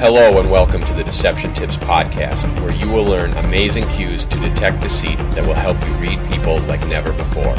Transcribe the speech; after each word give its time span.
Hello, 0.00 0.40
and 0.40 0.50
welcome 0.50 0.80
to 0.80 0.94
the 0.94 1.04
Deception 1.04 1.52
Tips 1.52 1.76
Podcast, 1.76 2.48
where 2.62 2.72
you 2.72 2.88
will 2.88 3.04
learn 3.04 3.34
amazing 3.34 3.86
cues 3.90 4.24
to 4.24 4.40
detect 4.40 4.80
deceit 4.80 5.18
that 5.32 5.44
will 5.44 5.52
help 5.52 5.78
you 5.86 5.92
read 5.96 6.18
people 6.32 6.58
like 6.60 6.86
never 6.86 7.12
before. 7.12 7.54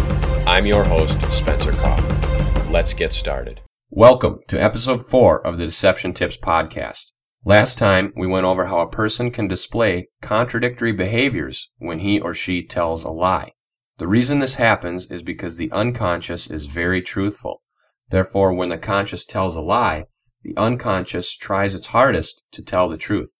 I'm 0.48 0.66
your 0.66 0.84
host, 0.84 1.22
Spencer 1.32 1.72
Coffman. 1.72 2.72
Let's 2.72 2.96
get 2.96 3.14
started. 3.14 3.62
Welcome 3.92 4.40
to 4.48 4.60
episode 4.60 5.06
4 5.06 5.46
of 5.46 5.60
the 5.60 5.68
Deception 5.68 6.14
Tips 6.16 6.36
Podcast. 6.36 7.12
Last 7.46 7.78
time, 7.78 8.12
we 8.16 8.26
went 8.26 8.48
over 8.48 8.66
how 8.66 8.80
a 8.80 8.90
person 8.90 9.30
can 9.30 9.48
display 9.48 10.08
contradictory 10.24 10.94
behaviors 10.94 11.70
when 11.78 12.00
he 12.00 12.20
or 12.20 12.34
she 12.34 12.66
tells 12.66 13.04
a 13.04 13.12
lie. 13.12 13.52
The 14.00 14.08
reason 14.08 14.40
this 14.40 14.56
happens 14.56 15.06
is 15.12 15.22
because 15.22 15.58
the 15.58 15.72
unconscious 15.72 16.50
is 16.50 16.66
very 16.66 17.04
truthful. 17.04 17.62
Therefore, 18.10 18.52
when 18.52 18.70
the 18.70 18.80
conscious 18.80 19.28
tells 19.28 19.56
a 19.56 19.62
lie, 19.62 20.06
the 20.44 20.58
unconscious 20.58 21.36
tries 21.36 21.76
its 21.76 21.88
hardest 21.88 22.44
to 22.52 22.64
tell 22.64 22.90
the 22.90 22.98
truth. 22.98 23.38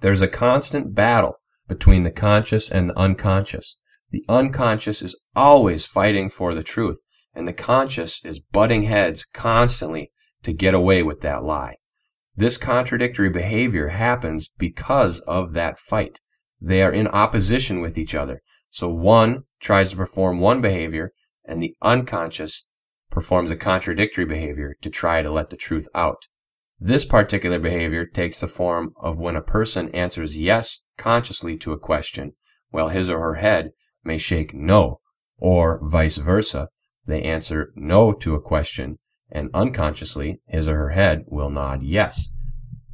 There's 0.00 0.22
a 0.22 0.28
constant 0.28 0.94
battle 0.94 1.36
between 1.68 2.02
the 2.02 2.10
conscious 2.10 2.70
and 2.70 2.90
the 2.90 2.98
unconscious. 2.98 3.78
The 4.10 4.24
unconscious 4.28 5.00
is 5.00 5.18
always 5.34 5.86
fighting 5.86 6.28
for 6.28 6.54
the 6.54 6.62
truth, 6.62 7.00
and 7.34 7.48
the 7.48 7.52
conscious 7.52 8.22
is 8.24 8.38
butting 8.38 8.82
heads 8.82 9.24
constantly 9.24 10.10
to 10.42 10.52
get 10.52 10.74
away 10.74 11.02
with 11.02 11.20
that 11.22 11.44
lie. 11.44 11.76
This 12.34 12.56
contradictory 12.56 13.30
behavior 13.30 13.88
happens 13.88 14.50
because 14.58 15.20
of 15.20 15.52
that 15.52 15.78
fight. 15.78 16.20
They 16.60 16.82
are 16.82 16.92
in 16.92 17.08
opposition 17.08 17.80
with 17.80 17.96
each 17.96 18.14
other. 18.14 18.42
So 18.70 18.88
one 18.88 19.44
tries 19.60 19.90
to 19.90 19.96
perform 19.96 20.40
one 20.40 20.60
behavior, 20.60 21.12
and 21.44 21.62
the 21.62 21.74
unconscious 21.82 22.66
performs 23.10 23.50
a 23.50 23.56
contradictory 23.56 24.24
behavior 24.24 24.76
to 24.80 24.90
try 24.90 25.22
to 25.22 25.30
let 25.30 25.50
the 25.50 25.56
truth 25.56 25.88
out. 25.94 26.26
This 26.84 27.04
particular 27.04 27.60
behavior 27.60 28.04
takes 28.04 28.40
the 28.40 28.48
form 28.48 28.92
of 28.96 29.20
when 29.20 29.36
a 29.36 29.40
person 29.40 29.88
answers 29.90 30.36
yes 30.36 30.82
consciously 30.98 31.56
to 31.58 31.70
a 31.70 31.78
question, 31.78 32.32
while 32.70 32.88
his 32.88 33.08
or 33.08 33.20
her 33.20 33.34
head 33.36 33.70
may 34.02 34.18
shake 34.18 34.52
no, 34.52 34.98
or 35.38 35.78
vice 35.80 36.16
versa. 36.16 36.70
They 37.06 37.22
answer 37.22 37.72
no 37.76 38.12
to 38.14 38.34
a 38.34 38.40
question, 38.40 38.98
and 39.30 39.48
unconsciously, 39.54 40.40
his 40.48 40.68
or 40.68 40.76
her 40.76 40.88
head 40.90 41.22
will 41.28 41.50
nod 41.50 41.84
yes. 41.84 42.30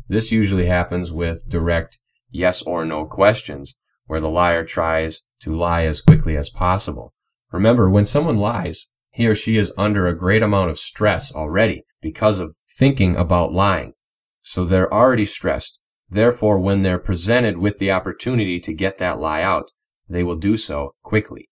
This 0.06 0.30
usually 0.30 0.66
happens 0.66 1.10
with 1.10 1.48
direct 1.48 1.98
yes 2.30 2.60
or 2.60 2.84
no 2.84 3.06
questions, 3.06 3.78
where 4.04 4.20
the 4.20 4.28
liar 4.28 4.66
tries 4.66 5.22
to 5.40 5.56
lie 5.56 5.84
as 5.84 6.02
quickly 6.02 6.36
as 6.36 6.50
possible. 6.50 7.14
Remember, 7.52 7.88
when 7.88 8.04
someone 8.04 8.36
lies, 8.36 8.88
he 9.18 9.26
or 9.26 9.34
she 9.34 9.56
is 9.56 9.72
under 9.76 10.06
a 10.06 10.16
great 10.16 10.44
amount 10.44 10.70
of 10.70 10.78
stress 10.78 11.34
already 11.34 11.82
because 12.00 12.38
of 12.38 12.54
thinking 12.78 13.16
about 13.16 13.52
lying. 13.52 13.92
So 14.42 14.64
they're 14.64 14.94
already 14.94 15.24
stressed. 15.24 15.80
Therefore, 16.08 16.60
when 16.60 16.82
they're 16.82 17.00
presented 17.00 17.58
with 17.58 17.78
the 17.78 17.90
opportunity 17.90 18.60
to 18.60 18.72
get 18.72 18.98
that 18.98 19.18
lie 19.18 19.42
out, 19.42 19.72
they 20.08 20.22
will 20.22 20.36
do 20.36 20.56
so 20.56 20.94
quickly. 21.02 21.48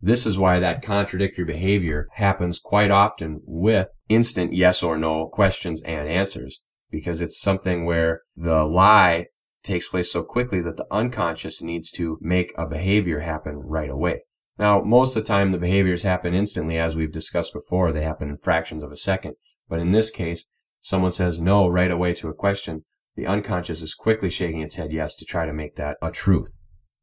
This 0.00 0.24
is 0.24 0.38
why 0.38 0.60
that 0.60 0.80
contradictory 0.80 1.44
behavior 1.44 2.08
happens 2.14 2.58
quite 2.58 2.90
often 2.90 3.42
with 3.44 3.90
instant 4.08 4.54
yes 4.54 4.82
or 4.82 4.96
no 4.96 5.28
questions 5.28 5.82
and 5.82 6.08
answers, 6.08 6.62
because 6.90 7.20
it's 7.20 7.38
something 7.38 7.84
where 7.84 8.22
the 8.34 8.64
lie 8.64 9.26
takes 9.62 9.90
place 9.90 10.10
so 10.10 10.22
quickly 10.22 10.62
that 10.62 10.78
the 10.78 10.86
unconscious 10.90 11.60
needs 11.60 11.90
to 11.90 12.16
make 12.22 12.54
a 12.56 12.66
behavior 12.66 13.20
happen 13.20 13.58
right 13.58 13.90
away. 13.90 14.22
Now, 14.60 14.82
most 14.82 15.16
of 15.16 15.22
the 15.22 15.26
time 15.26 15.52
the 15.52 15.58
behaviors 15.58 16.02
happen 16.02 16.34
instantly, 16.34 16.76
as 16.76 16.94
we've 16.94 17.10
discussed 17.10 17.54
before. 17.54 17.92
They 17.92 18.02
happen 18.02 18.28
in 18.28 18.36
fractions 18.36 18.82
of 18.82 18.92
a 18.92 18.96
second. 18.96 19.36
But 19.70 19.80
in 19.80 19.90
this 19.90 20.10
case, 20.10 20.48
someone 20.80 21.12
says 21.12 21.40
no 21.40 21.66
right 21.66 21.90
away 21.90 22.12
to 22.16 22.28
a 22.28 22.34
question. 22.34 22.84
The 23.16 23.26
unconscious 23.26 23.80
is 23.80 23.94
quickly 23.94 24.28
shaking 24.28 24.60
its 24.60 24.76
head 24.76 24.92
yes 24.92 25.16
to 25.16 25.24
try 25.24 25.46
to 25.46 25.54
make 25.54 25.76
that 25.76 25.96
a 26.02 26.10
truth. 26.10 26.58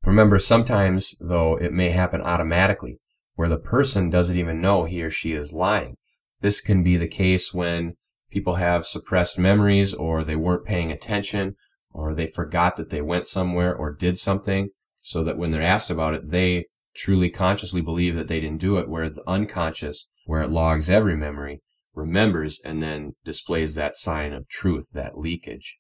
Remember, 0.06 0.38
sometimes, 0.38 1.16
though, 1.20 1.56
it 1.56 1.74
may 1.74 1.90
happen 1.90 2.22
automatically, 2.22 3.00
where 3.34 3.50
the 3.50 3.58
person 3.58 4.12
doesn't 4.12 4.38
even 4.38 4.62
know 4.62 4.84
he 4.84 5.02
or 5.02 5.10
she 5.10 5.32
is 5.32 5.52
lying. 5.52 5.98
This 6.42 6.62
can 6.62 6.84
be 6.84 6.96
the 6.96 7.08
case 7.08 7.56
when 7.56 7.96
people 8.30 8.56
have 8.56 8.86
suppressed 8.86 9.40
memories 9.40 9.96
or 9.96 10.24
they 10.24 10.36
weren't 10.36 10.66
paying 10.66 10.92
attention 10.92 11.56
or 11.92 12.14
they 12.14 12.28
forgot 12.28 12.76
that 12.76 12.92
they 12.92 13.02
went 13.02 13.26
somewhere 13.26 13.76
or 13.76 13.92
did 13.92 14.16
something 14.16 14.70
so 15.02 15.24
that 15.24 15.40
when 15.40 15.50
they're 15.50 15.64
asked 15.64 15.90
about 15.90 16.14
it, 16.14 16.30
they 16.30 16.66
truly 16.98 17.30
consciously 17.30 17.82
believe 17.82 18.16
that 18.16 18.28
they 18.28 18.40
didn't 18.40 18.60
do 18.60 18.78
it, 18.78 18.90
whereas 18.90 19.16
the 19.16 19.30
unconscious, 19.30 20.10
where 20.26 20.42
it 20.42 20.52
logs 20.52 20.90
every 20.90 21.16
memory, 21.16 21.62
remembers 21.94 22.60
and 22.66 22.82
then 22.82 23.14
displays 23.24 23.76
that 23.76 23.96
sign 23.96 24.34
of 24.34 24.50
truth, 24.50 24.90
that 24.94 25.18
leakage. 25.18 25.78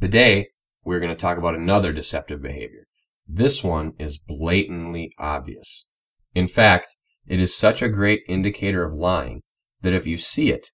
Today, 0.00 0.48
we're 0.84 1.00
going 1.00 1.10
to 1.10 1.16
talk 1.16 1.38
about 1.38 1.54
another 1.54 1.92
deceptive 1.92 2.42
behavior. 2.42 2.86
This 3.26 3.64
one 3.64 3.92
is 3.98 4.18
blatantly 4.18 5.12
obvious. 5.18 5.86
In 6.34 6.46
fact, 6.46 6.96
it 7.26 7.40
is 7.40 7.56
such 7.56 7.80
a 7.80 7.88
great 7.88 8.22
indicator 8.28 8.84
of 8.84 8.92
lying 8.92 9.42
that 9.80 9.94
if 9.94 10.06
you 10.06 10.16
see 10.16 10.50
it, 10.50 10.68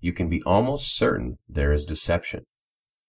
you 0.00 0.12
can 0.12 0.28
be 0.28 0.42
almost 0.44 0.94
certain 0.94 1.38
there 1.48 1.72
is 1.72 1.86
deception. 1.86 2.44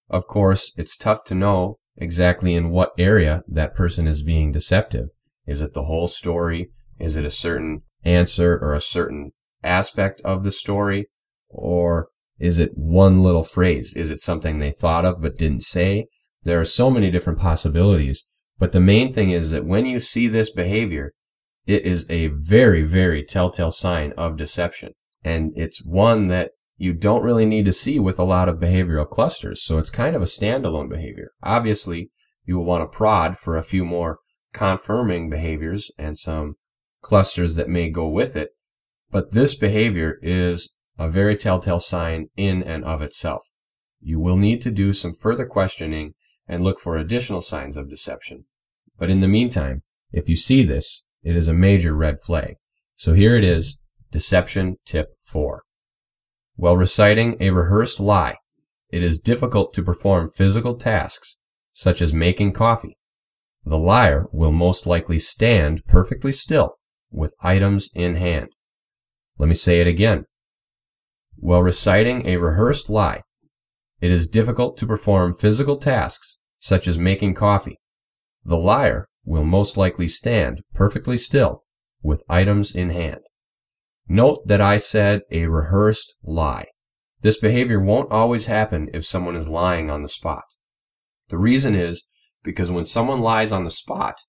Of 0.10 0.28
course, 0.28 0.74
it's 0.78 0.96
tough 0.96 1.24
to 1.26 1.36
know 1.36 1.78
exactly 1.98 2.56
in 2.56 2.70
what 2.70 2.94
area 2.98 3.44
that 3.48 3.74
person 3.74 4.08
is 4.08 4.22
being 4.22 4.52
deceptive. 4.52 5.10
Is 5.46 5.62
it 5.62 5.74
the 5.74 5.84
whole 5.84 6.08
story? 6.08 6.70
Is 7.00 7.16
it 7.16 7.26
a 7.26 7.30
certain 7.30 7.84
answer 8.04 8.58
or 8.58 8.74
a 8.74 8.82
certain 8.82 9.32
aspect 9.64 10.22
of 10.24 10.44
the 10.44 10.52
story? 10.52 11.08
Or 11.50 12.10
is 12.40 12.60
it 12.60 12.72
one 12.76 13.24
little 13.24 13.44
phrase? 13.44 13.96
Is 13.96 14.12
it 14.12 14.20
something 14.20 14.58
they 14.58 14.72
thought 14.72 15.06
of 15.06 15.22
but 15.22 15.38
didn't 15.38 15.64
say? 15.64 16.08
There 16.44 16.60
are 16.60 16.66
so 16.66 16.90
many 16.90 17.10
different 17.12 17.40
possibilities. 17.40 18.28
But 18.58 18.72
the 18.72 18.80
main 18.80 19.12
thing 19.12 19.32
is 19.32 19.52
that 19.52 19.66
when 19.66 19.86
you 19.86 20.00
see 20.00 20.28
this 20.28 20.50
behavior, 20.50 21.14
it 21.66 21.86
is 21.86 22.06
a 22.10 22.28
very, 22.28 22.84
very 22.84 23.24
telltale 23.24 23.72
sign 23.72 24.14
of 24.18 24.38
deception. 24.38 24.94
And 25.24 25.52
it's 25.56 25.84
one 25.84 26.28
that 26.28 26.52
you 26.78 26.94
don't 26.94 27.24
really 27.24 27.46
need 27.46 27.66
to 27.66 27.74
see 27.74 28.00
with 28.00 28.20
a 28.20 28.24
lot 28.24 28.48
of 28.48 28.60
behavioral 28.60 29.10
clusters. 29.10 29.64
So 29.64 29.78
it's 29.78 29.90
kind 29.90 30.16
of 30.16 30.22
a 30.22 30.26
standalone 30.26 30.90
behavior. 30.90 31.32
Obviously, 31.42 32.12
you 32.46 32.58
will 32.58 32.66
want 32.66 32.84
to 32.84 32.98
prod 32.98 33.38
for 33.38 33.58
a 33.58 33.64
few 33.64 33.84
more 33.84 34.20
confirming 34.56 35.30
behaviors 35.30 35.92
and 35.98 36.18
some 36.18 36.56
clusters 37.02 37.56
that 37.56 37.70
may 37.70 37.90
go 37.90 38.08
with 38.08 38.36
it. 38.36 38.50
But 39.12 39.34
this 39.34 39.54
behavior 39.54 40.18
is 40.22 40.76
a 40.98 41.10
very 41.10 41.36
telltale 41.36 41.80
sign 41.80 42.30
in 42.36 42.64
and 42.64 42.84
of 42.84 43.02
itself. 43.02 43.52
You 44.02 44.20
will 44.20 44.38
need 44.38 44.62
to 44.62 44.72
do 44.72 44.94
some 44.94 45.14
further 45.14 45.46
questioning 45.46 46.14
and 46.48 46.64
look 46.64 46.80
for 46.80 46.98
additional 46.98 47.42
signs 47.42 47.76
of 47.76 47.90
deception. 47.90 48.46
But 48.98 49.10
in 49.10 49.20
the 49.20 49.28
meantime, 49.28 49.84
if 50.12 50.30
you 50.30 50.36
see 50.36 50.64
this, 50.64 51.06
it 51.22 51.36
is 51.36 51.48
a 51.48 51.54
major 51.54 51.94
red 51.94 52.20
flag. 52.20 52.56
So 52.96 53.14
here 53.14 53.36
it 53.36 53.44
is, 53.44 53.80
deception 54.12 54.78
tip 54.86 55.10
4. 55.20 55.64
While 56.56 56.78
reciting 56.78 57.36
a 57.42 57.50
rehearsed 57.50 58.00
lie, 58.00 58.38
it 58.90 59.04
is 59.04 59.20
difficult 59.20 59.74
to 59.74 59.84
perform 59.84 60.30
physical 60.30 60.76
tasks, 60.76 61.40
such 61.74 62.02
as 62.02 62.14
making 62.14 62.54
coffee. 62.54 62.98
The 63.66 63.78
liar 63.78 64.28
will 64.32 64.52
most 64.52 64.86
likely 64.86 65.18
stand 65.18 65.86
perfectly 65.88 66.32
still 66.32 66.76
with 67.12 67.34
items 67.42 67.90
in 67.96 68.16
hand. 68.16 68.50
Let 69.40 69.50
me 69.50 69.56
say 69.56 69.82
it 69.82 69.88
again. 69.88 70.26
While 71.38 71.64
reciting 71.64 72.28
a 72.28 72.38
rehearsed 72.38 72.90
lie, 72.90 73.22
it 74.02 74.12
is 74.12 74.28
difficult 74.28 74.78
to 74.78 74.88
perform 74.88 75.34
physical 75.34 75.78
tasks 75.78 76.38
such 76.60 76.88
as 76.88 76.98
making 76.98 77.34
coffee. 77.34 77.80
The 78.44 78.58
liar 78.58 79.08
will 79.24 79.44
most 79.44 79.78
likely 79.78 80.08
stand 80.08 80.62
perfectly 80.74 81.18
still 81.18 81.64
with 82.04 82.24
items 82.30 82.74
in 82.76 82.92
hand. 82.92 83.22
Note 84.08 84.46
that 84.46 84.62
I 84.62 84.78
said 84.78 85.22
a 85.32 85.48
rehearsed 85.48 86.16
lie. 86.24 86.68
This 87.22 87.40
behavior 87.40 87.80
won't 87.80 88.12
always 88.12 88.46
happen 88.46 88.90
if 88.94 89.06
someone 89.06 89.36
is 89.36 89.50
lying 89.50 89.90
on 89.90 90.04
the 90.04 90.10
spot. 90.10 90.44
The 91.30 91.40
reason 91.40 91.74
is 91.74 92.06
because 92.46 92.72
when 92.72 92.86
someone 92.86 93.20
lies 93.20 93.52
on 93.52 93.66
the 93.66 93.70
spot, 93.70 94.22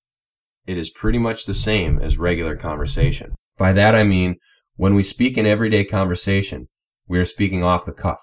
it 0.66 0.76
is 0.76 0.90
pretty 0.90 1.18
much 1.18 1.44
the 1.44 1.54
same 1.54 2.00
as 2.00 2.18
regular 2.18 2.56
conversation. 2.56 3.34
By 3.56 3.72
that 3.74 3.94
I 3.94 4.02
mean, 4.02 4.36
when 4.74 4.94
we 4.94 5.02
speak 5.02 5.38
in 5.38 5.46
everyday 5.46 5.84
conversation, 5.84 6.68
we 7.06 7.18
are 7.18 7.24
speaking 7.24 7.62
off 7.62 7.86
the 7.86 7.92
cuff. 7.92 8.20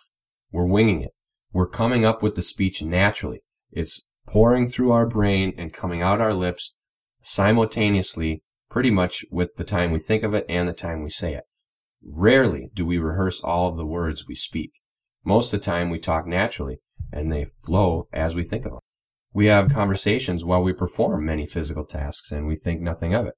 We're 0.51 0.65
winging 0.65 1.01
it. 1.01 1.11
We're 1.53 1.69
coming 1.69 2.03
up 2.03 2.21
with 2.21 2.35
the 2.35 2.41
speech 2.41 2.81
naturally. 2.81 3.41
It's 3.71 4.05
pouring 4.27 4.67
through 4.67 4.91
our 4.91 5.07
brain 5.07 5.53
and 5.57 5.71
coming 5.71 6.01
out 6.01 6.19
our 6.19 6.33
lips 6.33 6.73
simultaneously, 7.21 8.43
pretty 8.69 8.91
much 8.91 9.23
with 9.31 9.55
the 9.55 9.63
time 9.63 9.91
we 9.91 9.99
think 9.99 10.23
of 10.23 10.33
it 10.33 10.45
and 10.49 10.67
the 10.67 10.73
time 10.73 11.03
we 11.03 11.09
say 11.09 11.33
it. 11.33 11.43
Rarely 12.05 12.69
do 12.73 12.85
we 12.85 12.97
rehearse 12.97 13.39
all 13.41 13.67
of 13.67 13.77
the 13.77 13.85
words 13.85 14.27
we 14.27 14.35
speak. 14.35 14.71
Most 15.23 15.53
of 15.53 15.61
the 15.61 15.65
time 15.65 15.89
we 15.89 15.99
talk 15.99 16.27
naturally 16.27 16.79
and 17.11 17.31
they 17.31 17.45
flow 17.45 18.07
as 18.11 18.35
we 18.35 18.43
think 18.43 18.65
of 18.65 18.71
them. 18.73 18.79
We 19.33 19.47
have 19.47 19.73
conversations 19.73 20.45
while 20.45 20.61
we 20.61 20.73
perform 20.73 21.25
many 21.25 21.45
physical 21.45 21.85
tasks 21.85 22.31
and 22.31 22.47
we 22.47 22.55
think 22.55 22.81
nothing 22.81 23.13
of 23.15 23.25
it. 23.25 23.33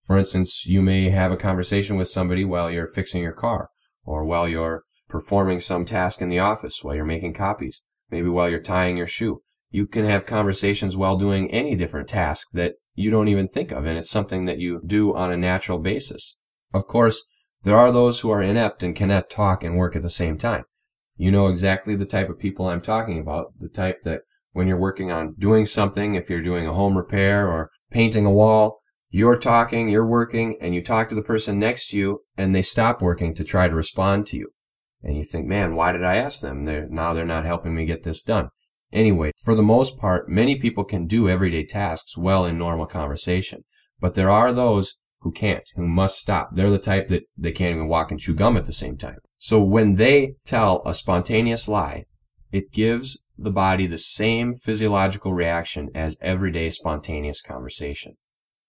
For 0.00 0.16
instance, 0.16 0.66
you 0.66 0.82
may 0.82 1.10
have 1.10 1.32
a 1.32 1.36
conversation 1.36 1.96
with 1.96 2.08
somebody 2.08 2.44
while 2.44 2.70
you're 2.70 2.86
fixing 2.86 3.22
your 3.22 3.32
car 3.32 3.68
or 4.04 4.24
while 4.24 4.48
you're 4.48 4.82
performing 5.08 5.60
some 5.60 5.84
task 5.84 6.22
in 6.22 6.28
the 6.28 6.38
office, 6.38 6.82
while 6.82 6.94
you're 6.94 7.04
making 7.04 7.34
copies. 7.34 7.84
maybe 8.10 8.28
while 8.28 8.48
you're 8.48 8.60
tying 8.60 8.96
your 8.96 9.06
shoe. 9.06 9.40
You 9.70 9.86
can 9.86 10.04
have 10.04 10.26
conversations 10.26 10.96
while 10.96 11.16
doing 11.16 11.50
any 11.50 11.74
different 11.74 12.08
task 12.08 12.48
that 12.52 12.74
you 12.94 13.10
don't 13.10 13.28
even 13.28 13.48
think 13.48 13.72
of, 13.72 13.86
and 13.86 13.96
it's 13.96 14.10
something 14.10 14.44
that 14.44 14.58
you 14.58 14.82
do 14.84 15.14
on 15.14 15.32
a 15.32 15.36
natural 15.36 15.78
basis. 15.78 16.36
Of 16.74 16.86
course, 16.86 17.24
there 17.62 17.76
are 17.76 17.90
those 17.90 18.20
who 18.20 18.30
are 18.30 18.42
inept 18.42 18.82
and 18.82 18.94
cannot 18.94 19.30
talk 19.30 19.64
and 19.64 19.76
work 19.76 19.96
at 19.96 20.02
the 20.02 20.10
same 20.10 20.36
time. 20.36 20.64
You 21.16 21.30
know 21.30 21.46
exactly 21.46 21.96
the 21.96 22.04
type 22.04 22.28
of 22.28 22.38
people 22.38 22.66
I'm 22.66 22.82
talking 22.82 23.18
about, 23.18 23.58
the 23.58 23.68
type 23.68 24.02
that 24.04 24.22
when 24.52 24.68
you're 24.68 24.78
working 24.78 25.10
on 25.10 25.34
doing 25.38 25.66
something, 25.66 26.14
if 26.14 26.30
you're 26.30 26.42
doing 26.42 26.66
a 26.66 26.72
home 26.72 26.96
repair 26.96 27.48
or 27.48 27.70
painting 27.90 28.26
a 28.26 28.30
wall, 28.30 28.80
you're 29.10 29.38
talking, 29.38 29.88
you're 29.88 30.06
working, 30.06 30.56
and 30.60 30.74
you 30.74 30.82
talk 30.82 31.08
to 31.08 31.14
the 31.14 31.22
person 31.22 31.58
next 31.58 31.88
to 31.88 31.98
you 31.98 32.20
and 32.36 32.54
they 32.54 32.62
stop 32.62 33.02
working 33.02 33.34
to 33.34 33.44
try 33.44 33.68
to 33.68 33.74
respond 33.74 34.26
to 34.28 34.36
you. 34.36 34.48
And 35.02 35.16
you 35.16 35.24
think, 35.24 35.46
man, 35.46 35.74
why 35.74 35.92
did 35.92 36.04
I 36.04 36.16
ask 36.16 36.40
them? 36.40 36.64
They're, 36.64 36.88
now 36.88 37.12
they're 37.12 37.26
not 37.26 37.44
helping 37.44 37.74
me 37.74 37.84
get 37.84 38.04
this 38.04 38.22
done. 38.22 38.48
Anyway, 38.92 39.32
for 39.42 39.54
the 39.54 39.62
most 39.62 39.98
part, 39.98 40.28
many 40.28 40.56
people 40.56 40.84
can 40.84 41.06
do 41.06 41.28
everyday 41.28 41.64
tasks 41.64 42.16
well 42.16 42.44
in 42.44 42.58
normal 42.58 42.86
conversation. 42.86 43.64
But 44.00 44.14
there 44.14 44.30
are 44.30 44.52
those 44.52 44.96
who 45.20 45.32
can't, 45.32 45.64
who 45.76 45.86
must 45.88 46.18
stop. 46.18 46.50
They're 46.52 46.70
the 46.70 46.78
type 46.78 47.08
that 47.08 47.24
they 47.36 47.52
can't 47.52 47.74
even 47.74 47.88
walk 47.88 48.10
and 48.10 48.20
chew 48.20 48.34
gum 48.34 48.56
at 48.56 48.64
the 48.64 48.72
same 48.72 48.96
time. 48.96 49.18
So 49.38 49.62
when 49.62 49.94
they 49.94 50.34
tell 50.44 50.82
a 50.84 50.94
spontaneous 50.94 51.68
lie, 51.68 52.04
it 52.50 52.70
gives 52.70 53.22
the 53.42 53.50
body 53.50 53.86
the 53.86 53.98
same 53.98 54.54
physiological 54.54 55.32
reaction 55.32 55.90
as 55.94 56.18
everyday 56.20 56.70
spontaneous 56.70 57.40
conversation. 57.42 58.14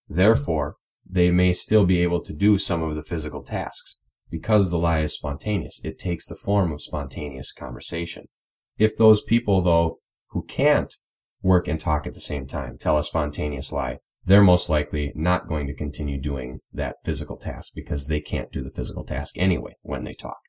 Therefore, 0.10 0.76
they 1.08 1.32
may 1.32 1.54
still 1.54 1.86
be 1.86 2.02
able 2.02 2.22
to 2.22 2.34
do 2.34 2.58
some 2.58 2.82
of 2.82 2.96
the 2.96 3.04
physical 3.04 3.44
tasks. 3.44 3.98
Because 4.30 4.72
the 4.72 4.80
lie 4.80 5.02
is 5.02 5.14
spontaneous, 5.14 5.80
it 5.84 6.00
takes 6.00 6.28
the 6.28 6.36
form 6.36 6.72
of 6.72 6.82
spontaneous 6.82 7.54
conversation. 7.54 8.26
If 8.78 8.98
those 8.98 9.22
people, 9.22 9.62
though, 9.62 10.00
who 10.30 10.44
can't 10.44 10.92
work 11.44 11.68
and 11.68 11.80
talk 11.80 12.08
at 12.08 12.14
the 12.14 12.20
same 12.20 12.48
time 12.48 12.78
tell 12.78 12.98
a 12.98 13.04
spontaneous 13.04 13.72
lie, 13.72 14.00
they're 14.26 14.42
most 14.42 14.70
likely 14.70 15.12
not 15.16 15.48
going 15.48 15.68
to 15.68 15.76
continue 15.76 16.20
doing 16.20 16.56
that 16.72 16.96
physical 17.04 17.38
task 17.38 17.74
because 17.76 18.08
they 18.08 18.22
can't 18.22 18.52
do 18.52 18.64
the 18.64 18.72
physical 18.72 19.04
task 19.04 19.38
anyway 19.38 19.76
when 19.82 20.04
they 20.04 20.14
talk. 20.14 20.40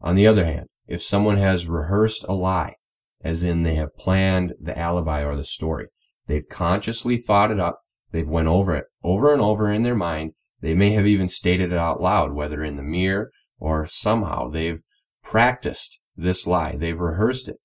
On 0.00 0.14
the 0.14 0.26
other 0.26 0.44
hand, 0.44 0.66
if 0.86 1.02
someone 1.02 1.38
has 1.38 1.66
rehearsed 1.66 2.24
a 2.28 2.34
lie, 2.34 2.74
as 3.22 3.44
in 3.44 3.62
they 3.62 3.74
have 3.74 3.96
planned 3.96 4.54
the 4.60 4.78
alibi 4.78 5.22
or 5.22 5.36
the 5.36 5.44
story, 5.44 5.86
they've 6.26 6.48
consciously 6.48 7.16
thought 7.16 7.50
it 7.50 7.60
up, 7.60 7.80
they've 8.12 8.28
went 8.28 8.48
over 8.48 8.74
it 8.74 8.86
over 9.02 9.32
and 9.32 9.42
over 9.42 9.70
in 9.70 9.82
their 9.82 9.96
mind, 9.96 10.32
they 10.60 10.74
may 10.74 10.90
have 10.90 11.06
even 11.06 11.28
stated 11.28 11.72
it 11.72 11.78
out 11.78 12.00
loud, 12.00 12.32
whether 12.32 12.64
in 12.64 12.76
the 12.76 12.82
mirror 12.82 13.30
or 13.58 13.86
somehow 13.86 14.48
they've 14.48 14.82
practiced 15.22 16.00
this 16.16 16.46
lie, 16.46 16.74
they've 16.76 16.98
rehearsed 16.98 17.48
it 17.48 17.56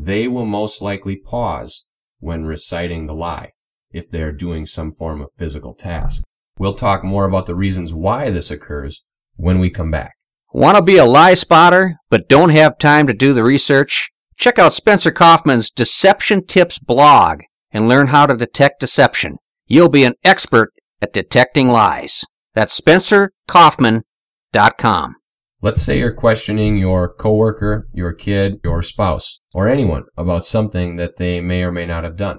they 0.00 0.28
will 0.28 0.46
most 0.46 0.80
likely 0.80 1.16
pause 1.16 1.84
when 2.20 2.44
reciting 2.44 3.06
the 3.06 3.14
lie 3.14 3.50
if 3.90 4.08
they're 4.08 4.32
doing 4.32 4.64
some 4.64 4.92
form 4.92 5.20
of 5.20 5.28
physical 5.36 5.74
task. 5.74 6.22
We'll 6.56 6.74
talk 6.74 7.02
more 7.02 7.24
about 7.24 7.46
the 7.46 7.56
reasons 7.56 7.92
why 7.92 8.30
this 8.30 8.50
occurs 8.50 9.02
when 9.36 9.58
we 9.58 9.70
come 9.70 9.90
back. 9.90 10.12
Want 10.52 10.76
to 10.76 10.84
be 10.84 10.98
a 10.98 11.04
lie 11.04 11.34
spotter, 11.34 11.96
but 12.10 12.28
don't 12.28 12.50
have 12.50 12.78
time 12.78 13.08
to 13.08 13.12
do 13.12 13.32
the 13.32 13.42
research? 13.42 14.08
Check 14.38 14.58
out 14.60 14.72
Spencer 14.72 15.10
Coffman's 15.10 15.68
Deception 15.68 16.46
Tips 16.46 16.78
blog 16.78 17.40
and 17.72 17.88
learn 17.88 18.06
how 18.06 18.24
to 18.24 18.36
detect 18.36 18.78
deception. 18.78 19.38
You'll 19.66 19.88
be 19.88 20.04
an 20.04 20.14
expert 20.22 20.70
at 21.02 21.12
detecting 21.12 21.70
lies. 21.70 22.24
That's 22.54 22.80
spencercoffman.com. 22.80 25.16
Let's 25.60 25.82
say 25.82 25.98
you're 25.98 26.14
questioning 26.14 26.76
your 26.76 27.12
coworker, 27.12 27.88
your 27.92 28.12
kid, 28.12 28.60
your 28.62 28.80
spouse, 28.80 29.40
or 29.52 29.68
anyone 29.68 30.04
about 30.16 30.46
something 30.46 30.94
that 30.94 31.16
they 31.16 31.40
may 31.40 31.64
or 31.64 31.72
may 31.72 31.86
not 31.86 32.04
have 32.04 32.14
done. 32.14 32.38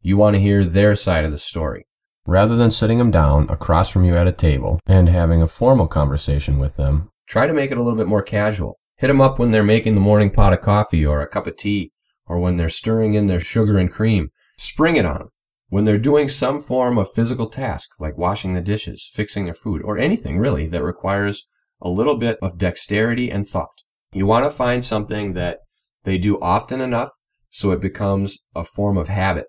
You 0.00 0.16
want 0.16 0.34
to 0.34 0.40
hear 0.40 0.64
their 0.64 0.94
side 0.94 1.24
of 1.24 1.32
the 1.32 1.38
story. 1.38 1.88
Rather 2.24 2.54
than 2.54 2.70
sitting 2.70 2.98
them 2.98 3.10
down 3.10 3.50
across 3.50 3.88
from 3.88 4.04
you 4.04 4.14
at 4.14 4.28
a 4.28 4.32
table 4.32 4.78
and 4.86 5.08
having 5.08 5.42
a 5.42 5.48
formal 5.48 5.88
conversation 5.88 6.60
with 6.60 6.76
them, 6.76 7.10
try 7.26 7.48
to 7.48 7.52
make 7.52 7.72
it 7.72 7.78
a 7.78 7.82
little 7.82 7.98
bit 7.98 8.06
more 8.06 8.22
casual. 8.22 8.78
Hit 9.02 9.08
them 9.08 9.20
up 9.20 9.40
when 9.40 9.50
they're 9.50 9.64
making 9.64 9.96
the 9.96 10.00
morning 10.00 10.30
pot 10.30 10.52
of 10.52 10.60
coffee 10.60 11.04
or 11.04 11.20
a 11.20 11.26
cup 11.26 11.48
of 11.48 11.56
tea, 11.56 11.90
or 12.24 12.38
when 12.38 12.56
they're 12.56 12.68
stirring 12.68 13.14
in 13.14 13.26
their 13.26 13.40
sugar 13.40 13.76
and 13.76 13.90
cream. 13.90 14.30
Spring 14.56 14.94
it 14.94 15.04
on 15.04 15.18
them. 15.18 15.28
When 15.70 15.84
they're 15.84 15.98
doing 15.98 16.28
some 16.28 16.60
form 16.60 16.98
of 16.98 17.10
physical 17.10 17.48
task, 17.48 17.98
like 17.98 18.16
washing 18.16 18.54
the 18.54 18.60
dishes, 18.60 19.10
fixing 19.12 19.46
their 19.46 19.54
food, 19.54 19.82
or 19.82 19.98
anything 19.98 20.38
really 20.38 20.68
that 20.68 20.84
requires 20.84 21.48
a 21.80 21.88
little 21.88 22.16
bit 22.16 22.38
of 22.40 22.58
dexterity 22.58 23.28
and 23.28 23.44
thought. 23.44 23.82
You 24.12 24.24
want 24.28 24.44
to 24.44 24.50
find 24.50 24.84
something 24.84 25.32
that 25.32 25.58
they 26.04 26.16
do 26.16 26.40
often 26.40 26.80
enough 26.80 27.10
so 27.48 27.72
it 27.72 27.80
becomes 27.80 28.38
a 28.54 28.62
form 28.62 28.96
of 28.96 29.08
habit, 29.08 29.46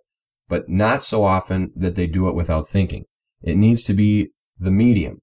but 0.47 0.67
not 0.67 1.03
so 1.03 1.23
often 1.23 1.71
that 1.75 1.93
they 1.93 2.07
do 2.07 2.27
it 2.27 2.33
without 2.33 2.67
thinking. 2.67 3.05
It 3.43 3.57
needs 3.57 3.83
to 3.83 3.93
be 3.93 4.29
the 4.57 4.71
medium. 4.71 5.19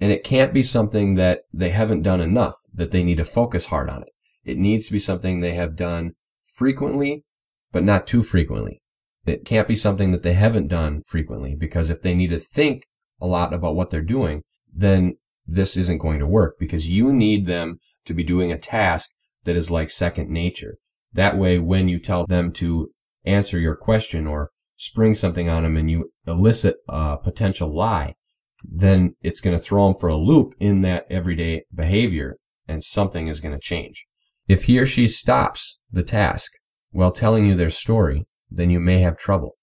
And 0.00 0.12
it 0.12 0.24
can't 0.24 0.54
be 0.54 0.62
something 0.62 1.14
that 1.14 1.40
they 1.52 1.70
haven't 1.70 2.02
done 2.02 2.20
enough 2.20 2.56
that 2.72 2.90
they 2.90 3.02
need 3.02 3.16
to 3.16 3.24
focus 3.24 3.66
hard 3.66 3.90
on 3.90 4.02
it. 4.02 4.10
It 4.44 4.56
needs 4.56 4.86
to 4.86 4.92
be 4.92 4.98
something 4.98 5.40
they 5.40 5.54
have 5.54 5.76
done 5.76 6.12
frequently, 6.44 7.24
but 7.72 7.82
not 7.82 8.06
too 8.06 8.22
frequently. 8.22 8.80
It 9.26 9.44
can't 9.44 9.68
be 9.68 9.76
something 9.76 10.12
that 10.12 10.22
they 10.22 10.34
haven't 10.34 10.68
done 10.68 11.02
frequently 11.06 11.54
because 11.54 11.90
if 11.90 12.00
they 12.00 12.14
need 12.14 12.30
to 12.30 12.38
think 12.38 12.84
a 13.20 13.26
lot 13.26 13.52
about 13.52 13.74
what 13.74 13.90
they're 13.90 14.00
doing, 14.00 14.42
then 14.72 15.16
this 15.46 15.76
isn't 15.76 15.98
going 15.98 16.18
to 16.20 16.26
work 16.26 16.56
because 16.58 16.90
you 16.90 17.12
need 17.12 17.46
them 17.46 17.78
to 18.04 18.14
be 18.14 18.22
doing 18.22 18.52
a 18.52 18.58
task 18.58 19.10
that 19.44 19.56
is 19.56 19.70
like 19.70 19.90
second 19.90 20.30
nature. 20.30 20.76
That 21.12 21.36
way, 21.36 21.58
when 21.58 21.88
you 21.88 21.98
tell 21.98 22.26
them 22.26 22.52
to 22.52 22.90
answer 23.24 23.58
your 23.58 23.76
question 23.76 24.26
or 24.26 24.50
spring 24.76 25.14
something 25.14 25.48
on 25.48 25.62
them 25.62 25.76
and 25.76 25.90
you 25.90 26.12
elicit 26.26 26.76
a 26.88 27.16
potential 27.16 27.74
lie, 27.74 28.14
then 28.62 29.14
it's 29.22 29.40
going 29.40 29.56
to 29.56 29.62
throw 29.62 29.86
them 29.86 29.94
for 29.94 30.08
a 30.08 30.16
loop 30.16 30.54
in 30.58 30.80
that 30.82 31.06
everyday 31.10 31.64
behavior 31.74 32.36
and 32.66 32.82
something 32.82 33.28
is 33.28 33.40
going 33.40 33.54
to 33.54 33.60
change. 33.60 34.06
If 34.46 34.64
he 34.64 34.78
or 34.78 34.86
she 34.86 35.08
stops 35.08 35.78
the 35.90 36.02
task 36.02 36.52
while 36.90 37.12
telling 37.12 37.46
you 37.46 37.54
their 37.54 37.70
story, 37.70 38.26
then 38.50 38.70
you 38.70 38.80
may 38.80 39.00
have 39.00 39.16
trouble. 39.16 39.56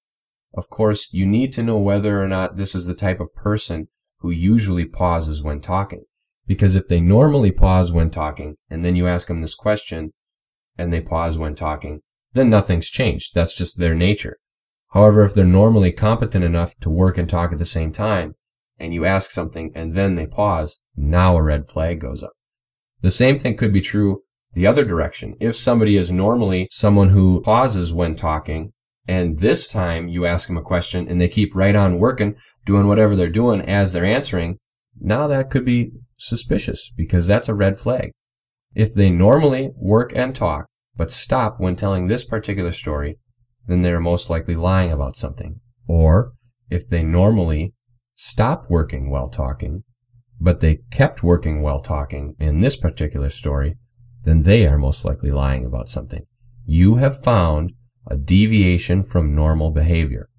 Of 0.54 0.70
course, 0.70 1.10
you 1.12 1.26
need 1.26 1.52
to 1.54 1.64
know 1.64 1.78
whether 1.78 2.22
or 2.22 2.28
not 2.28 2.56
this 2.56 2.76
is 2.76 2.86
the 2.86 2.96
type 2.96 3.20
of 3.20 3.34
person 3.36 3.90
who 4.20 4.30
usually 4.32 4.86
pauses 4.86 5.44
when 5.44 5.60
talking. 5.60 6.04
Because 6.48 6.76
if 6.76 6.88
they 6.88 7.02
normally 7.02 7.52
pause 7.52 7.92
when 7.92 8.10
talking, 8.10 8.56
and 8.70 8.86
then 8.86 8.96
you 8.96 9.08
ask 9.08 9.28
them 9.28 9.42
this 9.42 9.56
question, 9.56 10.14
and 10.78 10.94
they 10.94 11.02
pause 11.02 11.38
when 11.38 11.56
talking, 11.56 12.02
then 12.34 12.50
nothing's 12.50 12.90
changed. 12.90 13.34
That's 13.34 13.56
just 13.56 13.80
their 13.80 13.96
nature. 13.96 14.38
However, 14.90 15.24
if 15.24 15.34
they're 15.34 15.46
normally 15.46 15.92
competent 15.92 16.46
enough 16.46 16.76
to 16.82 16.90
work 16.90 17.18
and 17.18 17.28
talk 17.28 17.52
at 17.52 17.58
the 17.58 17.66
same 17.66 17.92
time, 17.92 18.36
and 18.80 18.94
you 18.94 19.06
ask 19.06 19.32
something 19.32 19.72
and 19.76 19.94
then 19.94 20.16
they 20.16 20.28
pause, 20.28 20.80
now 20.96 21.38
a 21.38 21.42
red 21.42 21.68
flag 21.68 22.00
goes 22.00 22.24
up. 22.24 22.34
The 23.02 23.12
same 23.12 23.38
thing 23.38 23.58
could 23.58 23.74
be 23.74 23.82
true 23.82 24.22
the 24.54 24.66
other 24.66 24.86
direction. 24.86 25.36
If 25.40 25.56
somebody 25.56 25.98
is 25.98 26.12
normally 26.12 26.68
someone 26.72 27.10
who 27.10 27.42
pauses 27.42 27.94
when 27.94 28.16
talking, 28.16 28.72
and 29.08 29.40
this 29.40 29.68
time 29.68 30.08
you 30.08 30.26
ask 30.26 30.48
them 30.48 30.58
a 30.58 30.62
question 30.62 31.08
and 31.08 31.22
they 31.22 31.28
keep 31.28 31.54
right 31.54 31.76
on 31.76 32.00
working, 32.00 32.36
doing 32.66 32.88
whatever 32.88 33.16
they're 33.16 33.30
doing 33.30 33.62
as 33.62 33.94
they're 33.94 34.06
answering, 34.06 34.58
now 35.00 35.28
that 35.28 35.50
could 35.50 35.66
be 35.66 35.92
suspicious 36.18 36.92
because 36.96 37.28
that's 37.28 37.50
a 37.50 37.54
red 37.54 37.78
flag. 37.78 38.12
If 38.74 38.94
they 38.94 39.10
normally 39.10 39.72
work 39.76 40.12
and 40.16 40.34
talk, 40.34 40.66
but 40.96 41.12
stop 41.12 41.60
when 41.60 41.76
telling 41.76 42.08
this 42.08 42.26
particular 42.26 42.72
story, 42.72 43.18
then 43.68 43.82
they're 43.82 44.00
most 44.00 44.30
likely 44.30 44.56
lying 44.56 44.92
about 44.92 45.16
something. 45.16 45.60
Or 45.88 46.32
if 46.70 46.88
they 46.88 47.04
normally 47.04 47.74
stop 48.16 48.66
working 48.70 49.10
while 49.10 49.30
talking, 49.30 49.84
but 50.40 50.60
they 50.60 50.80
kept 50.92 51.24
working 51.24 51.62
while 51.62 51.80
talking 51.80 52.36
in 52.40 52.60
this 52.60 52.76
particular 52.76 53.30
story, 53.30 53.78
then 54.24 54.44
they 54.44 54.66
are 54.66 54.78
most 54.78 55.06
likely 55.06 55.32
lying 55.32 55.66
about 55.66 55.90
something. 55.90 56.26
You 56.66 56.96
have 56.96 57.22
found 57.22 57.74
a 58.08 58.18
deviation 58.18 59.04
from 59.04 59.36
normal 59.36 59.72
behavior, 59.72 60.30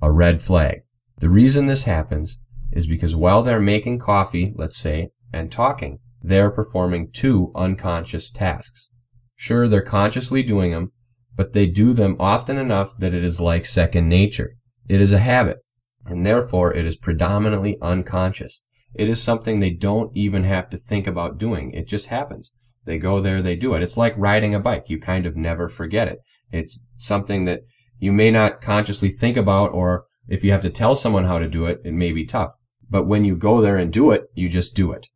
a 0.00 0.10
red 0.10 0.42
flag. 0.42 0.82
The 1.18 1.28
reason 1.28 1.66
this 1.66 1.84
happens 1.84 2.38
is 2.72 2.86
because 2.86 3.14
while 3.14 3.42
they're 3.42 3.60
making 3.60 3.98
coffee, 3.98 4.52
let's 4.56 4.76
say, 4.76 5.10
and 5.32 5.50
talking, 5.50 5.98
they're 6.22 6.50
performing 6.50 7.10
two 7.12 7.52
unconscious 7.54 8.30
tasks. 8.30 8.88
Sure, 9.36 9.68
they're 9.68 9.82
consciously 9.82 10.42
doing 10.42 10.70
them, 10.70 10.92
but 11.36 11.52
they 11.52 11.66
do 11.66 11.92
them 11.92 12.16
often 12.18 12.56
enough 12.56 12.96
that 12.98 13.14
it 13.14 13.24
is 13.24 13.40
like 13.40 13.66
second 13.66 14.08
nature. 14.08 14.56
It 14.88 15.00
is 15.00 15.12
a 15.12 15.18
habit, 15.18 15.63
and 16.06 16.24
therefore 16.24 16.74
it 16.74 16.84
is 16.84 16.96
predominantly 16.96 17.78
unconscious. 17.80 18.62
It 18.94 19.08
is 19.08 19.22
something 19.22 19.58
they 19.58 19.70
don't 19.70 20.16
even 20.16 20.44
have 20.44 20.68
to 20.70 20.76
think 20.76 21.06
about 21.06 21.38
doing. 21.38 21.72
It 21.72 21.88
just 21.88 22.08
happens. 22.08 22.52
They 22.84 22.98
go 22.98 23.20
there, 23.20 23.42
they 23.42 23.56
do 23.56 23.74
it. 23.74 23.82
It's 23.82 23.96
like 23.96 24.14
riding 24.16 24.54
a 24.54 24.60
bike. 24.60 24.88
You 24.88 24.98
kind 24.98 25.26
of 25.26 25.36
never 25.36 25.68
forget 25.68 26.08
it. 26.08 26.18
It's 26.52 26.82
something 26.94 27.44
that 27.46 27.62
you 27.98 28.12
may 28.12 28.30
not 28.30 28.60
consciously 28.60 29.08
think 29.08 29.36
about 29.36 29.72
or 29.72 30.04
if 30.28 30.44
you 30.44 30.52
have 30.52 30.62
to 30.62 30.70
tell 30.70 30.96
someone 30.96 31.24
how 31.24 31.38
to 31.38 31.48
do 31.48 31.66
it, 31.66 31.80
it 31.84 31.92
may 31.92 32.12
be 32.12 32.24
tough. 32.24 32.50
But 32.88 33.06
when 33.06 33.24
you 33.24 33.36
go 33.36 33.60
there 33.60 33.76
and 33.76 33.92
do 33.92 34.10
it, 34.10 34.24
you 34.34 34.48
just 34.48 34.76
do 34.76 34.92
it. 34.92 35.08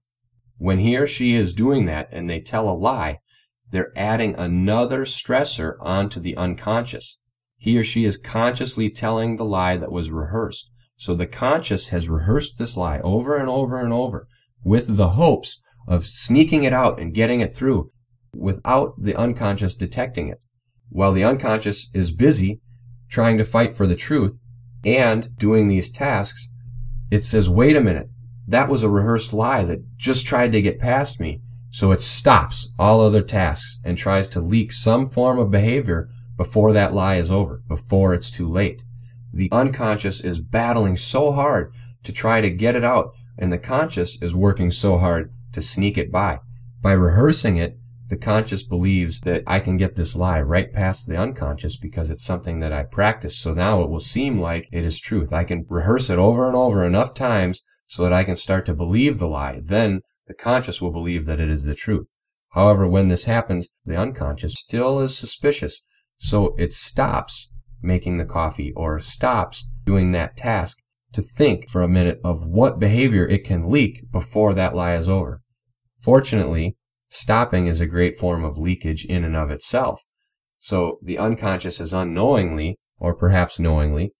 When 0.57 0.78
he 0.78 0.97
or 0.97 1.07
she 1.07 1.35
is 1.35 1.52
doing 1.52 1.85
that 1.85 2.09
and 2.11 2.28
they 2.28 2.40
tell 2.40 2.68
a 2.68 2.73
lie, 2.73 3.21
they're 3.71 3.92
adding 3.97 4.35
another 4.35 5.04
stressor 5.04 5.75
onto 5.80 6.21
the 6.21 6.37
unconscious. 6.37 7.18
He 7.57 7.76
or 7.78 7.85
she 7.85 8.04
is 8.04 8.16
consciously 8.16 8.90
telling 8.90 9.37
the 9.37 9.45
lie 9.45 9.76
that 9.76 9.92
was 9.92 10.11
rehearsed. 10.11 10.71
So 10.98 11.14
the 11.14 11.28
conscious 11.28 11.88
has 11.90 12.08
rehearsed 12.08 12.58
this 12.58 12.76
lie 12.76 12.98
over 13.00 13.36
and 13.36 13.48
over 13.48 13.80
and 13.80 13.92
over 13.92 14.26
with 14.64 14.96
the 14.96 15.10
hopes 15.10 15.62
of 15.86 16.04
sneaking 16.04 16.64
it 16.64 16.72
out 16.72 16.98
and 16.98 17.14
getting 17.14 17.40
it 17.40 17.54
through 17.54 17.90
without 18.34 18.94
the 18.98 19.14
unconscious 19.14 19.76
detecting 19.76 20.26
it. 20.26 20.44
While 20.88 21.12
the 21.12 21.22
unconscious 21.22 21.88
is 21.94 22.10
busy 22.10 22.60
trying 23.08 23.38
to 23.38 23.44
fight 23.44 23.72
for 23.72 23.86
the 23.86 23.94
truth 23.94 24.42
and 24.84 25.36
doing 25.38 25.68
these 25.68 25.92
tasks, 25.92 26.50
it 27.12 27.24
says, 27.24 27.48
wait 27.48 27.76
a 27.76 27.80
minute, 27.80 28.08
that 28.48 28.68
was 28.68 28.82
a 28.82 28.90
rehearsed 28.90 29.32
lie 29.32 29.62
that 29.62 29.96
just 29.96 30.26
tried 30.26 30.50
to 30.50 30.62
get 30.62 30.80
past 30.80 31.20
me. 31.20 31.40
So 31.70 31.92
it 31.92 32.00
stops 32.00 32.72
all 32.76 33.00
other 33.00 33.22
tasks 33.22 33.78
and 33.84 33.96
tries 33.96 34.28
to 34.30 34.40
leak 34.40 34.72
some 34.72 35.06
form 35.06 35.38
of 35.38 35.52
behavior 35.52 36.08
before 36.36 36.72
that 36.72 36.92
lie 36.92 37.16
is 37.16 37.30
over, 37.30 37.62
before 37.68 38.14
it's 38.14 38.32
too 38.32 38.48
late. 38.48 38.82
The 39.32 39.49
unconscious 39.52 40.20
is 40.20 40.40
battling 40.40 40.97
so 40.97 41.32
hard 41.32 41.73
to 42.04 42.12
try 42.12 42.40
to 42.40 42.50
get 42.50 42.76
it 42.76 42.85
out, 42.85 43.12
and 43.37 43.52
the 43.52 43.58
conscious 43.58 44.20
is 44.23 44.35
working 44.35 44.70
so 44.70 44.99
hard 44.99 45.32
to 45.52 45.62
sneak 45.62 45.99
it 45.99 46.11
by. 46.11 46.38
By 46.80 46.92
rehearsing 46.92 47.56
it, 47.56 47.78
the 48.08 48.16
conscious 48.16 48.62
believes 48.62 49.20
that 49.20 49.42
I 49.47 49.61
can 49.61 49.76
get 49.76 49.94
this 49.94 50.16
lie 50.16 50.40
right 50.40 50.73
past 50.73 51.06
the 51.06 51.18
unconscious 51.18 51.76
because 51.76 52.08
it's 52.08 52.25
something 52.25 52.61
that 52.61 52.73
I 52.73 52.85
practice. 52.85 53.37
So 53.37 53.52
now 53.52 53.82
it 53.82 53.90
will 53.90 54.00
seem 54.00 54.40
like 54.40 54.66
it 54.73 54.85
is 54.85 54.99
truth. 54.99 55.32
I 55.32 55.44
can 55.44 55.66
rehearse 55.68 56.08
it 56.08 56.18
over 56.18 56.47
and 56.47 56.56
over 56.56 56.87
enough 56.87 57.12
times 57.12 57.62
so 57.87 58.02
that 58.02 58.12
I 58.12 58.25
can 58.25 58.37
start 58.37 58.64
to 58.66 58.75
believe 58.75 59.18
the 59.18 59.28
lie. 59.28 59.61
Then 59.62 60.00
the 60.26 60.35
conscious 60.35 60.80
will 60.80 60.90
believe 60.90 61.26
that 61.26 61.40
it 61.40 61.50
is 61.50 61.64
the 61.64 61.75
truth. 61.75 62.06
However, 62.52 62.88
when 62.88 63.08
this 63.08 63.25
happens, 63.25 63.68
the 63.85 63.97
unconscious 63.97 64.54
still 64.54 65.00
is 65.00 65.16
suspicious. 65.16 65.85
So 66.16 66.54
it 66.56 66.73
stops 66.73 67.50
making 67.82 68.18
the 68.18 68.25
coffee 68.25 68.73
or 68.75 69.00
stops 69.00 69.68
doing 69.85 70.12
that 70.12 70.37
task 70.37 70.78
to 71.12 71.23
think 71.23 71.68
for 71.68 71.82
a 71.82 71.88
minute 71.88 72.20
of 72.23 72.47
what 72.47 72.78
behavior 72.78 73.26
it 73.26 73.44
can 73.44 73.70
leak 73.70 74.11
before 74.11 74.54
that 74.54 74.75
lie 74.75 74.94
is 74.94 75.08
over. 75.08 75.42
Fortunately, 76.00 76.76
stopping 77.08 77.66
is 77.66 77.80
a 77.80 77.87
great 77.87 78.18
form 78.18 78.44
of 78.44 78.58
leakage 78.58 79.04
in 79.04 79.25
and 79.25 79.37
of 79.37 79.50
itself. 79.50 80.02
So 80.58 80.99
the 81.02 81.18
unconscious 81.18 81.78
has 81.78 81.92
unknowingly, 81.92 82.78
or 82.99 83.14
perhaps 83.14 83.58
knowingly, 83.58 84.12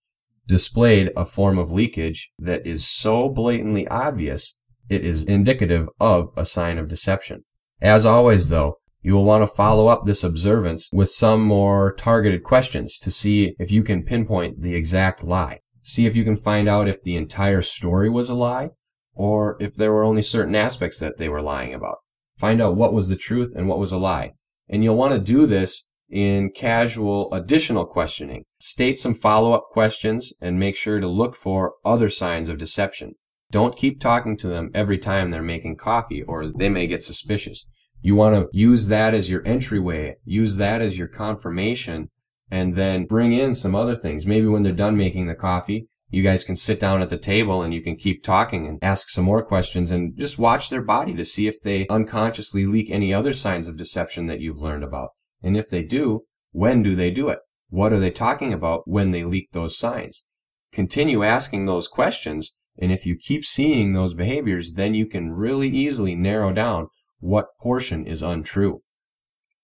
displayed 0.47 1.11
a 1.15 1.25
form 1.25 1.57
of 1.57 1.71
leakage 1.71 2.31
that 2.39 2.65
is 2.65 2.87
so 2.87 3.29
blatantly 3.29 3.87
obvious 3.87 4.57
it 4.89 5.05
is 5.05 5.23
indicative 5.23 5.87
of 5.99 6.29
a 6.35 6.45
sign 6.45 6.79
of 6.79 6.87
deception. 6.87 7.43
As 7.79 8.05
always, 8.05 8.49
though, 8.49 8.79
you 9.01 9.13
will 9.13 9.25
want 9.25 9.41
to 9.41 9.55
follow 9.55 9.87
up 9.87 10.03
this 10.03 10.23
observance 10.23 10.89
with 10.91 11.09
some 11.09 11.41
more 11.41 11.93
targeted 11.93 12.43
questions 12.43 12.99
to 12.99 13.11
see 13.11 13.55
if 13.57 13.71
you 13.71 13.83
can 13.83 14.03
pinpoint 14.03 14.61
the 14.61 14.75
exact 14.75 15.23
lie. 15.23 15.59
See 15.81 16.05
if 16.05 16.15
you 16.15 16.23
can 16.23 16.35
find 16.35 16.67
out 16.67 16.87
if 16.87 17.01
the 17.01 17.15
entire 17.15 17.61
story 17.61 18.09
was 18.09 18.29
a 18.29 18.35
lie 18.35 18.69
or 19.13 19.57
if 19.59 19.75
there 19.75 19.91
were 19.91 20.03
only 20.03 20.21
certain 20.21 20.55
aspects 20.55 20.99
that 20.99 21.17
they 21.17 21.29
were 21.29 21.41
lying 21.41 21.73
about. 21.73 21.97
Find 22.37 22.61
out 22.61 22.75
what 22.75 22.93
was 22.93 23.09
the 23.09 23.15
truth 23.15 23.53
and 23.55 23.67
what 23.67 23.79
was 23.79 23.91
a 23.91 23.97
lie. 23.97 24.33
And 24.67 24.83
you'll 24.83 24.95
want 24.95 25.13
to 25.13 25.19
do 25.19 25.45
this 25.45 25.87
in 26.09 26.51
casual 26.51 27.31
additional 27.33 27.85
questioning. 27.85 28.43
State 28.59 28.99
some 28.99 29.13
follow-up 29.13 29.65
questions 29.69 30.33
and 30.41 30.59
make 30.59 30.75
sure 30.75 30.99
to 30.99 31.07
look 31.07 31.35
for 31.35 31.75
other 31.85 32.09
signs 32.09 32.49
of 32.49 32.57
deception. 32.57 33.13
Don't 33.51 33.77
keep 33.77 33.99
talking 33.99 34.37
to 34.37 34.47
them 34.47 34.71
every 34.73 34.97
time 34.97 35.31
they're 35.31 35.41
making 35.41 35.77
coffee 35.77 36.21
or 36.23 36.47
they 36.47 36.69
may 36.69 36.87
get 36.87 37.03
suspicious. 37.03 37.65
You 38.01 38.15
want 38.15 38.35
to 38.35 38.47
use 38.57 38.87
that 38.87 39.13
as 39.13 39.29
your 39.29 39.45
entryway, 39.45 40.15
use 40.23 40.57
that 40.57 40.81
as 40.81 40.97
your 40.97 41.07
confirmation, 41.07 42.09
and 42.49 42.75
then 42.75 43.05
bring 43.05 43.33
in 43.33 43.55
some 43.55 43.75
other 43.75 43.95
things. 43.95 44.25
Maybe 44.25 44.47
when 44.47 44.63
they're 44.63 44.73
done 44.73 44.97
making 44.97 45.27
the 45.27 45.35
coffee, 45.35 45.87
you 46.09 46.23
guys 46.23 46.43
can 46.43 46.55
sit 46.55 46.79
down 46.79 47.01
at 47.01 47.09
the 47.09 47.17
table 47.17 47.61
and 47.61 47.73
you 47.73 47.81
can 47.81 47.95
keep 47.95 48.23
talking 48.23 48.65
and 48.65 48.79
ask 48.81 49.09
some 49.09 49.25
more 49.25 49.43
questions 49.43 49.91
and 49.91 50.17
just 50.17 50.39
watch 50.39 50.69
their 50.69 50.81
body 50.81 51.13
to 51.13 51.25
see 51.25 51.47
if 51.47 51.61
they 51.61 51.87
unconsciously 51.87 52.65
leak 52.65 52.89
any 52.89 53.13
other 53.13 53.33
signs 53.33 53.67
of 53.67 53.77
deception 53.77 54.25
that 54.25 54.39
you've 54.39 54.61
learned 54.61 54.83
about. 54.83 55.09
And 55.43 55.55
if 55.55 55.69
they 55.69 55.83
do, 55.83 56.23
when 56.51 56.81
do 56.81 56.95
they 56.95 57.11
do 57.11 57.29
it? 57.29 57.39
What 57.69 57.93
are 57.93 57.99
they 57.99 58.09
talking 58.09 58.53
about 58.53 58.87
when 58.87 59.11
they 59.11 59.23
leak 59.23 59.49
those 59.51 59.77
signs? 59.77 60.25
Continue 60.71 61.23
asking 61.23 61.65
those 61.65 61.87
questions. 61.87 62.55
And 62.81 62.91
if 62.91 63.05
you 63.05 63.15
keep 63.15 63.45
seeing 63.45 63.93
those 63.93 64.13
behaviors, 64.15 64.73
then 64.73 64.95
you 64.95 65.05
can 65.05 65.31
really 65.31 65.69
easily 65.69 66.15
narrow 66.15 66.51
down 66.51 66.87
what 67.19 67.57
portion 67.59 68.05
is 68.05 68.21
untrue. 68.21 68.81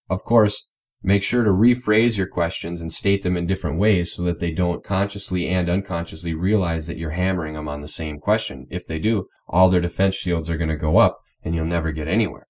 Of 0.10 0.24
course, 0.24 0.68
Make 1.08 1.22
sure 1.22 1.44
to 1.44 1.52
rephrase 1.52 2.18
your 2.18 2.26
questions 2.26 2.82
and 2.82 2.92
state 2.92 3.22
them 3.22 3.38
in 3.38 3.46
different 3.46 3.78
ways 3.78 4.12
so 4.12 4.24
that 4.24 4.40
they 4.40 4.50
don't 4.50 4.84
consciously 4.84 5.48
and 5.48 5.70
unconsciously 5.70 6.34
realize 6.34 6.88
that 6.88 6.98
you're 6.98 7.12
hammering 7.12 7.54
them 7.54 7.70
on 7.70 7.82
the 7.82 7.88
same 7.88 8.20
question. 8.20 8.66
If 8.72 8.88
they 8.88 8.98
do, 8.98 9.28
all 9.48 9.70
their 9.70 9.82
defense 9.82 10.16
shields 10.16 10.50
are 10.50 10.58
going 10.58 10.72
to 10.72 10.76
go 10.76 10.98
up 10.98 11.20
and 11.44 11.54
you'll 11.54 11.66
never 11.66 11.92
get 11.92 12.08
anywhere. 12.08 12.48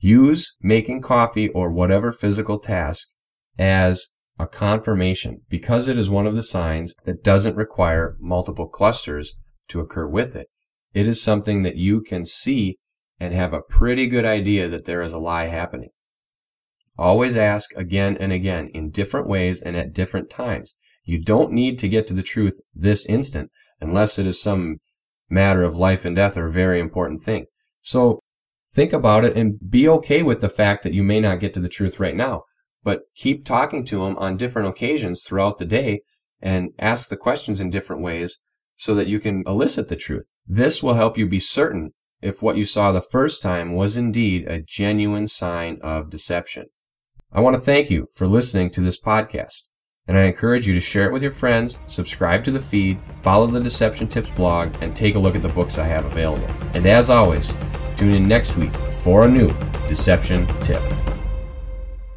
Use 0.00 0.56
making 0.60 1.02
coffee 1.02 1.48
or 1.50 1.70
whatever 1.70 2.10
physical 2.10 2.58
task 2.58 3.10
as 3.60 4.10
a 4.40 4.48
confirmation 4.48 5.42
because 5.48 5.86
it 5.86 5.96
is 5.96 6.10
one 6.10 6.26
of 6.26 6.34
the 6.34 6.42
signs 6.42 6.96
that 7.04 7.22
doesn't 7.22 7.54
require 7.54 8.16
multiple 8.18 8.66
clusters 8.66 9.36
to 9.68 9.78
occur 9.78 10.08
with 10.08 10.34
it. 10.34 10.48
It 10.94 11.06
is 11.06 11.22
something 11.22 11.62
that 11.62 11.76
you 11.76 12.00
can 12.00 12.24
see 12.24 12.78
and 13.18 13.34
have 13.34 13.52
a 13.52 13.62
pretty 13.62 14.06
good 14.06 14.24
idea 14.24 14.68
that 14.68 14.84
there 14.84 15.02
is 15.02 15.12
a 15.12 15.18
lie 15.18 15.46
happening. 15.46 15.90
Always 16.98 17.36
ask 17.36 17.70
again 17.76 18.16
and 18.18 18.32
again 18.32 18.70
in 18.72 18.90
different 18.90 19.28
ways 19.28 19.60
and 19.60 19.76
at 19.76 19.92
different 19.92 20.30
times. 20.30 20.76
You 21.04 21.22
don't 21.22 21.52
need 21.52 21.78
to 21.80 21.88
get 21.88 22.06
to 22.08 22.14
the 22.14 22.22
truth 22.22 22.60
this 22.74 23.06
instant 23.06 23.50
unless 23.80 24.18
it 24.18 24.26
is 24.26 24.40
some 24.40 24.78
matter 25.28 25.64
of 25.64 25.74
life 25.74 26.04
and 26.04 26.14
death 26.16 26.36
or 26.36 26.46
a 26.46 26.52
very 26.52 26.80
important 26.80 27.20
thing. 27.20 27.46
So 27.80 28.20
think 28.72 28.92
about 28.92 29.24
it 29.24 29.36
and 29.36 29.58
be 29.68 29.88
okay 29.88 30.22
with 30.22 30.40
the 30.40 30.48
fact 30.48 30.82
that 30.82 30.94
you 30.94 31.02
may 31.02 31.20
not 31.20 31.40
get 31.40 31.52
to 31.54 31.60
the 31.60 31.68
truth 31.68 32.00
right 32.00 32.16
now, 32.16 32.42
but 32.82 33.02
keep 33.14 33.44
talking 33.44 33.84
to 33.86 34.04
them 34.04 34.16
on 34.18 34.36
different 34.36 34.68
occasions 34.68 35.22
throughout 35.22 35.58
the 35.58 35.64
day 35.64 36.00
and 36.40 36.70
ask 36.78 37.08
the 37.08 37.16
questions 37.16 37.60
in 37.60 37.70
different 37.70 38.02
ways 38.02 38.38
so 38.76 38.94
that 38.94 39.08
you 39.08 39.20
can 39.20 39.42
elicit 39.46 39.88
the 39.88 39.96
truth. 39.96 40.26
This 40.46 40.82
will 40.82 40.94
help 40.94 41.16
you 41.16 41.26
be 41.26 41.40
certain 41.40 41.92
if 42.24 42.42
what 42.42 42.56
you 42.56 42.64
saw 42.64 42.90
the 42.90 43.00
first 43.00 43.42
time 43.42 43.74
was 43.74 43.96
indeed 43.96 44.48
a 44.48 44.60
genuine 44.60 45.26
sign 45.26 45.78
of 45.82 46.10
deception. 46.10 46.66
I 47.30 47.40
want 47.40 47.54
to 47.54 47.60
thank 47.60 47.90
you 47.90 48.08
for 48.14 48.26
listening 48.26 48.70
to 48.70 48.80
this 48.80 48.98
podcast, 48.98 49.64
and 50.08 50.16
I 50.16 50.22
encourage 50.22 50.66
you 50.66 50.72
to 50.74 50.80
share 50.80 51.06
it 51.06 51.12
with 51.12 51.22
your 51.22 51.32
friends, 51.32 51.78
subscribe 51.86 52.42
to 52.44 52.50
the 52.50 52.60
feed, 52.60 52.98
follow 53.20 53.46
the 53.46 53.60
Deception 53.60 54.08
Tips 54.08 54.30
blog, 54.30 54.74
and 54.80 54.96
take 54.96 55.16
a 55.16 55.18
look 55.18 55.36
at 55.36 55.42
the 55.42 55.48
books 55.48 55.78
I 55.78 55.84
have 55.84 56.06
available. 56.06 56.48
And 56.72 56.86
as 56.86 57.10
always, 57.10 57.54
tune 57.96 58.14
in 58.14 58.22
next 58.26 58.56
week 58.56 58.74
for 58.96 59.24
a 59.24 59.28
new 59.28 59.48
Deception 59.88 60.46
Tip. 60.60 61.13